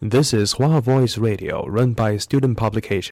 [0.00, 3.10] This is Hua Voice Radio, run by Student Publication.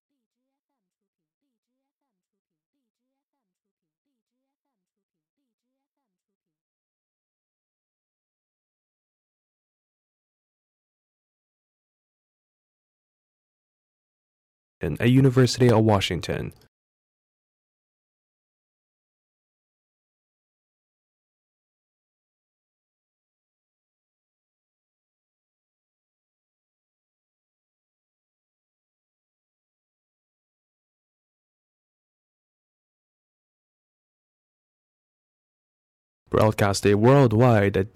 [14.80, 16.52] at University of Washington.
[36.36, 37.94] Broadcasted worldwide at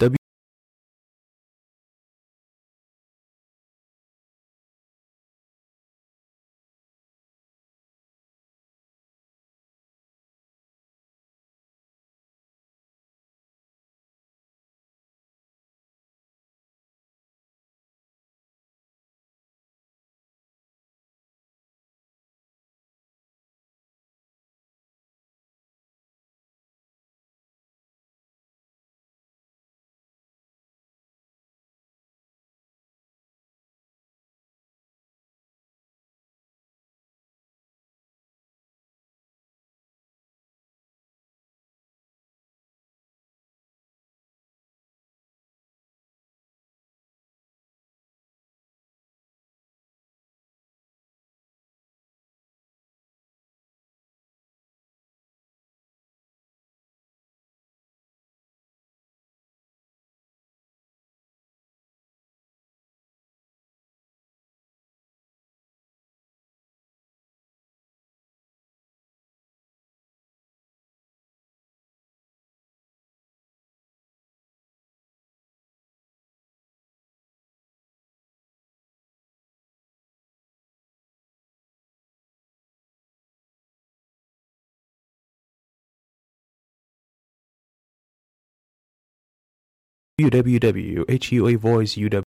[90.24, 92.29] www.huavoiceuw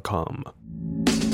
[0.00, 1.29] com.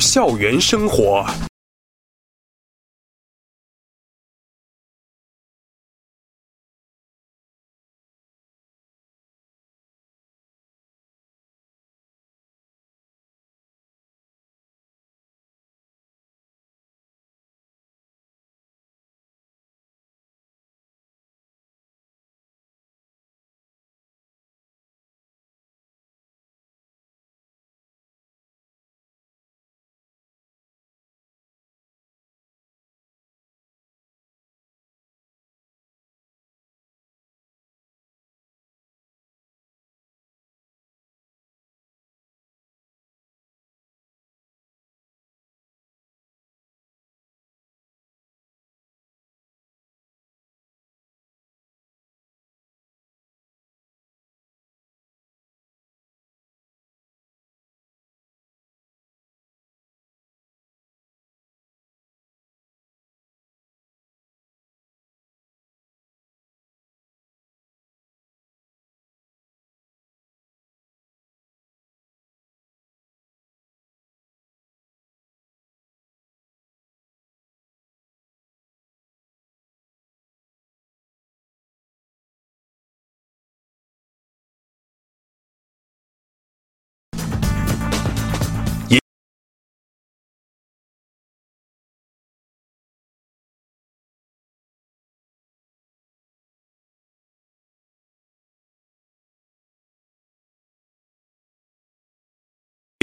[0.00, 1.24] 校园生活。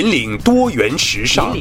[0.04, 1.56] 引领多元时尚。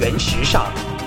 [0.00, 0.99] 原时尚。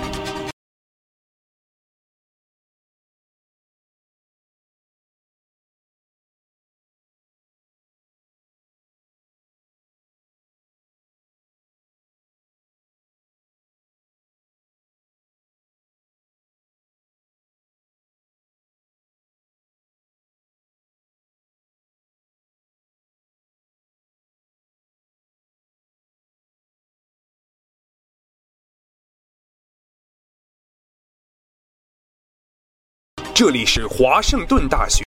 [33.35, 35.03] 这里是华盛顿大学。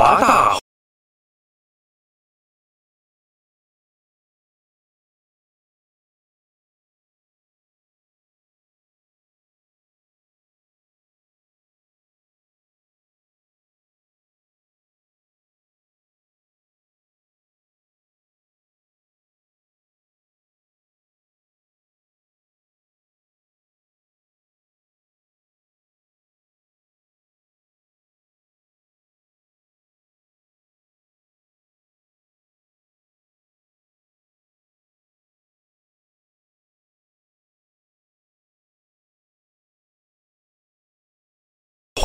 [0.00, 0.59] 华大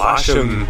[0.05, 0.63] 发生